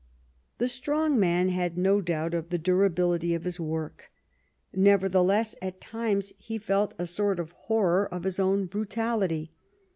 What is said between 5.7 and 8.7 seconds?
times he felt a sort of horror of his own